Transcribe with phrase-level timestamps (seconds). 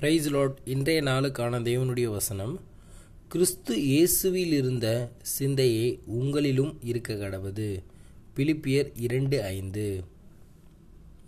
[0.00, 2.60] Price lot இன்றைய நாளுக்கான தேவனுடைய வசனம்
[3.28, 4.86] கிறிஸ்து இயேசுவில் இருந்த
[5.38, 7.82] சிந்தையே உங்களிலும் இருக்க கடவுது.
[8.36, 10.04] பிலிப்பியர் இரண்டு ஐந்து.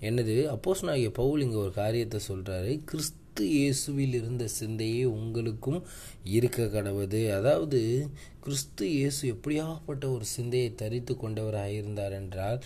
[0.00, 0.36] என்னது?
[0.54, 5.80] அப்போஸ் நாகிய பவுல் இங்கே ஒரு காரியத்தை சொல்கிறாரு கிறிஸ்து இயேசுவில் இருந்த சிந்தையே உங்களுக்கும்
[6.24, 7.30] இருக்க கடவுது.
[7.30, 8.08] அதாவது
[8.40, 12.62] கிறிஸ்து இயேசு எப்படியாப்பட்ட ஒரு சிந்தையை தரித்து கொண்டவராக இருந்தார் என்றால்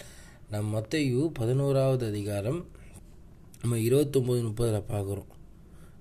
[0.51, 2.67] நம் மத்தையு பதினோராவது அதிகாரம்
[3.61, 5.31] நம்ம இருபத்தொம்போது முப்பதில் பார்க்குறோம்.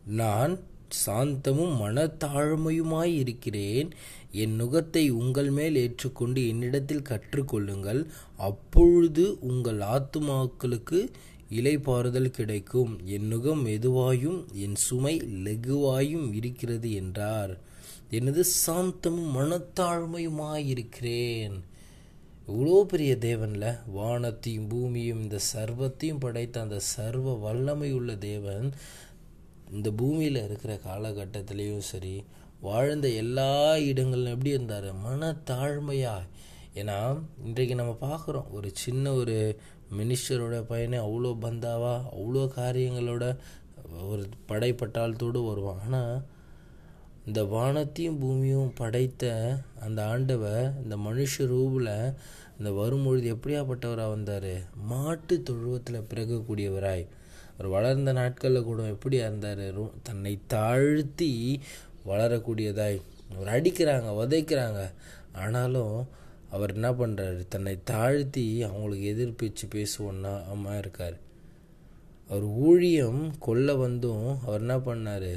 [0.05, 0.59] நான்
[1.05, 3.89] சாந்தமும் மனத்தாழ்மையுமாய் இருக்கிறேன்.
[4.31, 8.05] என் நுகத்தை உங்கள் மேல் ஏற்றுக்கொண்டு என்னிடத்தில் கற்றுக்கொள்ளுங்கள்.
[8.37, 11.07] அப்பொழுது உங்கள் ஆத்துமாக்களுக்கு
[11.49, 12.99] இலைப்பாறுதல் கிடைக்கும்.
[13.05, 17.57] என் நுகம் மெதுவாயும் என் சுமை லெகுவாயும் இருக்கிறது என்றார்.
[18.09, 21.63] எனது சாந்தமும் மனத்தாழ்மையுமாய் இருக்கிறேன்.
[22.47, 28.73] இவ்வளோ பெரிய தேவன்ல வானத்தையும் பூமியும் இந்த சர்வத்தையும் படைத்த அந்த சர்வ வல்லமை உள்ள தேவன்
[29.73, 32.23] இந்த பூமியில் இருக்கிற காலகட்டத்திலையும் சரி
[32.61, 34.93] வாழ்ந்த எல்லா இடங்களும் எப்படி இருந்தார்?
[35.07, 36.15] மனத்தாழ்மையா.
[36.73, 39.59] ஏன்னா இன்றைக்கு நம்ம பார்க்குறோம் ஒரு சின்ன ஒரு
[39.97, 42.01] மினிஸ்டரோட பையனை அவ்வளோ பந்தாவா?
[42.11, 43.37] அவ்வளோ காரியங்களோட
[44.07, 45.79] ஒரு படைப்பட்டாளத்தோடு வருவான்.
[45.79, 46.21] ஆனால்
[47.25, 49.33] இந்த வானத்தையும் பூமியும் படைத்த
[49.79, 52.13] அந்த ஆண்டவர் இந்த மனுஷ ரூபில்
[52.57, 54.63] இந்த வரும்பொழுது எப்படியாப்பட்டவராக வந்தார்?
[54.75, 57.07] மாட்டு தொழுவத்தில் பிறக்கக்கூடியவராய்.
[57.55, 59.65] அவர் வளர்ந்த நாட்களில் கூட எப்படியா இருந்தார்?
[60.07, 61.31] தன்னை தாழ்த்தி
[62.09, 62.97] வளரக்கூடியதாய்.
[63.35, 64.81] அவர் அடிக்கிறாங்க உதைக்கிறாங்க
[65.43, 65.95] ஆனாலும்
[66.55, 71.17] அவர் என்ன பண்ணுறாரு தன்னை தாழ்த்தி அவங்களுக்கு எதிர்ப்பிச்சு பேசுவோன்னா அம்மா இருக்கார்.
[72.29, 75.31] அவர் ஊழியம் கொல்ல வந்தும் அவர் என்ன பண்ணார்?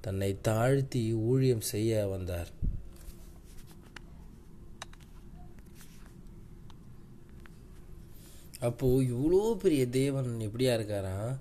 [0.00, 2.50] தன்னை தாழ்த்தி ஊழியம் செய்ய வந்தார்.
[8.68, 11.32] அப்போது இவ்வளோ பெரிய தேவன் எப்படியா இருக்காரான்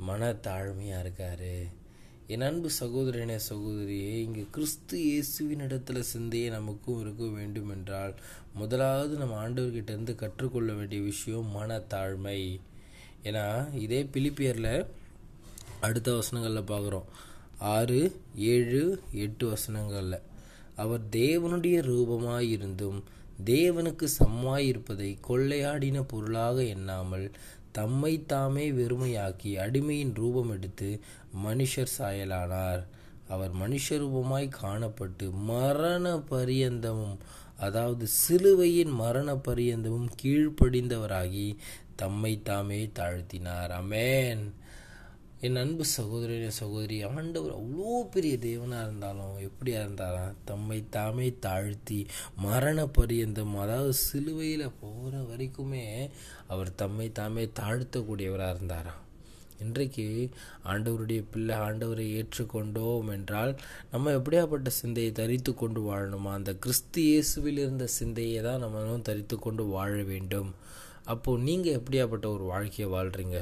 [0.00, 1.50] மன தாழ்மையாக இருக்கார்.
[2.26, 8.14] என் அன்பு சகோதரனே சகோதரியே இங்கே கிறிஸ்து இயேசுவின் இடத்துல சிந்தையே நமக்கும் இருக்க வேண்டும் என்றால்
[8.54, 12.40] முதலாவது நம்ம ஆண்டவர்கிட்டேருந்து கற்றுக்கொள்ள வேண்டிய விஷயம் மனத்தாழ்மை
[13.24, 13.46] ஏன்னா
[13.78, 14.86] இதே பிலிப்பியரில்
[15.80, 17.08] அடுத்த வசனங்களில் பார்க்குறோம்.
[17.58, 18.00] ஆறு
[18.52, 18.82] ஏழு
[19.24, 20.20] எட்டு வசனங்களில்
[20.76, 23.00] அவர் தேவனுடைய ரூபமாய் இருந்தும்
[23.44, 27.26] தேவனுக்கு சம்மாயிருப்பதை கொள்ளையாடின பொருளாக எண்ணாமல்
[27.72, 31.00] தம்மை தாமே வெறுமையாக்கி அடிமையின் ரூபம் எடுத்து
[31.46, 32.86] மனுஷர் சாயலானார்.
[33.28, 37.18] அவர் மனுஷ ரூபமாய் காணப்பட்டு மரண பரியந்தமும்
[37.58, 41.56] அதாவது சிலுவையின் மரண பரியந்தமும் கீழ்ப்படிந்தவராகி
[41.96, 43.70] தம்மை தாமே தாழ்த்தினார்.
[43.82, 44.52] அமேன்.
[45.40, 52.06] என் அன்பு சகோதரனே சகோதரி ஆண்டவர் அவ்வளோ பெரிய தேவனாக இருந்தாலும் எப்படியா இருந்தாலும் தம்மை தாமே தாழ்த்தி
[52.36, 56.10] மரண பரியந்தம் அதாவது சிலுவையில் போகிற வரைக்குமே
[56.46, 59.00] அவர் தம்மை தாமே தாழ்த்தக்கூடியவராக இருந்தாராம்
[59.58, 60.04] இன்றைக்கு
[60.64, 63.56] ஆண்டவருடைய பிள்ளை ஆண்டவரை ஏற்றுக்கொண்டோம் என்றால்
[63.90, 66.30] நம்ம எப்படியாப்பட்ட சிந்தையை தரித்து கொண்டு வாழணுமா?
[66.32, 70.54] அந்த கிறிஸ்து இயேசுவில் இருந்த சிந்தையை தான் நம்ம தரித்து கொண்டு வாழ வேண்டும்.
[71.04, 73.38] அப்போது நீங்கள் எப்படியாப்பட்ட ஒரு வாழ்க்கையை வாழ்கிறீங்க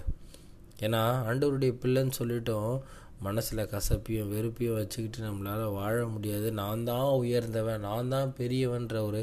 [0.80, 2.74] ஏன்னா ஆண்டவருடைய பிள்ளைன்னு சொல்லிட்டோம்
[3.20, 6.48] மனசில் கசப்பியும் வெறுப்பையும் வச்சுக்கிட்டு நம்மளால் வாழ முடியாது.
[6.52, 9.20] நான் தான் உயர்ந்தவன் நான் தான் பெரியவன்ற ஒரு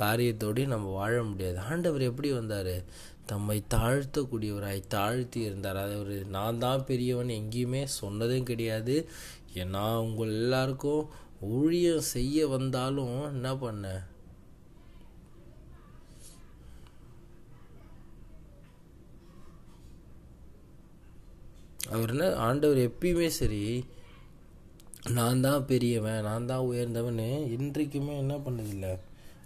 [0.00, 1.58] காரியத்தோடய நம்ம வாழ முடியாது.
[1.58, 2.74] ஆண்டவர் எப்படி வந்தார்?
[3.26, 5.76] தம்மை தாழ்த்தக்கூடியவராய் தாழ்த்தி இருந்தார்.
[5.76, 8.96] அதாவது நான் தான் பெரியவன் எங்கேயுமே சொன்னதும் கிடையாது.
[9.70, 11.02] நான் உங்கள் எல்லாருக்கும்
[11.54, 14.02] ஊழியம் செய்ய வந்தாலும் என்ன பண்ணேன்
[21.92, 23.62] அவர் என்ன ஆண்டவர் எப்பயுமே சரி
[25.12, 27.18] நான் தான் பெரியவன் நான் தான் உயர்ந்தவன்
[27.56, 28.92] இன்றைக்குமே என்ன பண்ணதில்லை.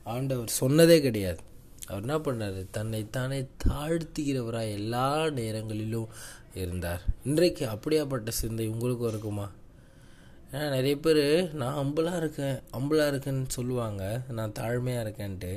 [0.05, 1.41] ஆண்டவர் சொன்னதே கிடையாது.
[1.89, 2.67] அவர் என்ன பண்ணார்?
[2.71, 3.39] தன்னைத்தானே
[3.69, 6.09] தாழ்த்துகிறவராக எல்லா நேரங்களிலும்
[6.55, 7.03] இருந்தார்.
[7.25, 9.47] இன்றைக்கு அப்படியாப்பட்ட சிந்தை உங்களுக்கும் இருக்குமா?
[10.53, 14.03] ஏன்னா நிறைய பேர் நான் அம்பலாக இருக்கேன் அம்பலாக இருக்கேன்னு சொல்லுவாங்க.
[14.29, 15.53] நான் தாழ்மையாக இருக்கேன்ட்டு.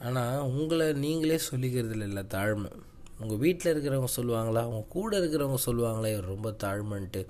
[0.00, 2.70] ஆனால் உங்களை நீங்களே சொல்லிக்கிறது இல்லை தாழ்மை.
[3.20, 4.62] உங்கள் வீட்டில் இருக்கிறவங்க சொல்லுவாங்களா?
[4.68, 6.10] அவங்க கூட இருக்கிறவங்க சொல்லுவாங்களா?
[6.12, 7.26] இவர் ரொம்ப தாழ்மைன்ட்டு.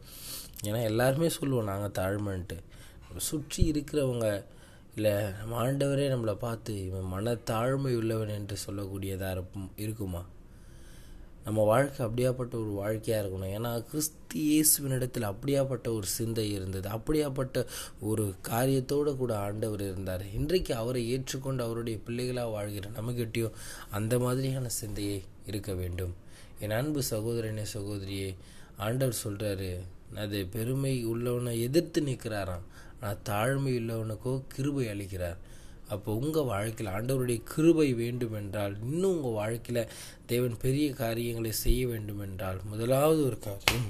[0.64, 2.56] ஏன்னா எல்லாருமே சொல்லுவோம் நாங்கள் தாழ்மைன்ட்டு.
[3.16, 4.44] சுற்றி இருக்கிறவங்க
[4.94, 10.24] இல்லை நம்ம ஆண்டவரே நம்மளை பார்த்து இவன் மன தாழ்மை உள்ளவன் என்று சொல்லக்கூடியதாக இருக்கும் இருக்குமா?
[11.46, 13.52] நம்ம வாழ்க்கை அப்படியாப்பட்ட ஒரு வாழ்க்கையாக இருக்கணும்.
[13.56, 16.86] ஏன்னா கிறிஸ்து இயேசுவினிடத்தில் அப்படியாப்பட்ட ஒரு சிந்தை இருந்தது.
[16.88, 17.66] அப்படியாப்பட்ட
[18.00, 20.24] ஒரு காரியத்தோடு கூட ஆண்டவர் இருந்தார்.
[20.32, 23.58] இன்றைக்கு அவரை ஏற்றுக்கொண்டு அவருடைய பிள்ளைகளாக வாழ்கிற நம்மகிட்டையும்
[23.90, 26.14] அந்த மாதிரியான சிந்தையை இருக்க வேண்டும்.
[26.60, 28.30] என் அன்பு சகோதரனே சகோதரியே
[28.76, 29.70] ஆண்டவர் சொல்கிறாரு
[30.14, 32.66] அது பெருமை உள்ளவனை எதிர்த்து நிற்கிறாராம்.
[33.00, 35.38] ஆனால் தாழ்மை உள்ளவனுக்கோ கிருபை அளிக்கிறார்.
[35.88, 39.88] அப்போ உங்கள் வாழ்க்கையில் ஆண்டவருடைய கிருபை வேண்டுமென்றால் இன்னும் உங்கள் வாழ்க்கையில்
[40.26, 43.88] தேவன் பெரிய காரியங்களை செய்ய வேண்டுமென்றால் முதலாவது ஒரு காரியம்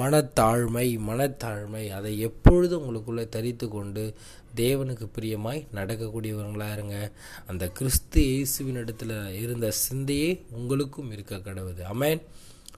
[0.00, 1.88] மனத்தாழ்மை மனத்தாழ்மை.
[1.88, 4.14] அதை எப்பொழுதும் உங்களுக்குள்ளே தரித்து கொண்டு
[4.56, 7.12] தேவனுக்கு பிரியமாய் நடக்கக்கூடியவர்களாக இருங்க.
[7.46, 11.82] அந்த கிறிஸ்து இயேசுவின் இடத்துல இருந்த சிந்தையே உங்களுக்கும் இருக்க கடவுது.
[11.94, 12.20] Amen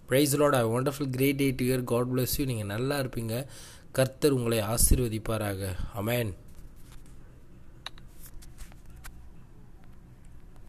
[0.09, 3.47] praise lord I wonderful great eight year God bless you நீங்கள் நல்லா இருப்பீங்க.
[3.93, 5.63] கர்த்தர் உங்களை ஆசீர்வதிப்பாராக.
[6.01, 6.33] அமேன்